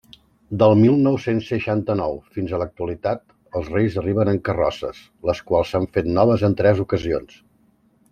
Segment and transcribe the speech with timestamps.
[0.61, 3.21] Del mil nou-cents seixanta-nou i fins a l'actualitat,
[3.59, 7.37] els Reis arriben en carrosses, les quals s'han fet noves en tres ocasions.